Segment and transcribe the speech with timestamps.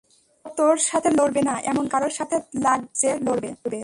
[0.45, 3.79] ও তোর সাথে লড়বে না, এমন কারো সাথে লাগ যে লড়বে।